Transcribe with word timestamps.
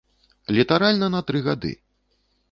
Літаральна 0.55 1.09
на 1.15 1.21
тры 1.27 1.41
гады. 1.49 1.73